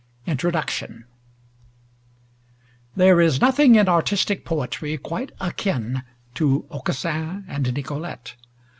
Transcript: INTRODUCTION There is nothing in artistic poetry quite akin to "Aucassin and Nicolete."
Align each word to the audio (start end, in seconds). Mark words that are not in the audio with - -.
INTRODUCTION 0.25 1.05
There 2.95 3.21
is 3.21 3.39
nothing 3.39 3.75
in 3.75 3.87
artistic 3.87 4.43
poetry 4.43 4.97
quite 4.97 5.31
akin 5.39 6.01
to 6.33 6.65
"Aucassin 6.71 7.45
and 7.47 7.71
Nicolete." 7.71 8.33